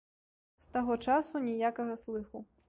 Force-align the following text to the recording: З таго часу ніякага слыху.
З 0.67 0.71
таго 0.77 0.95
часу 1.11 1.43
ніякага 1.49 1.99
слыху. 2.07 2.37